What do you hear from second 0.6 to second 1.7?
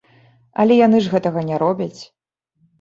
Але яны ж гэтага не